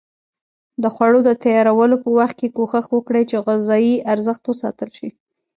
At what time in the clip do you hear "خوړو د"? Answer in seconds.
0.93-1.29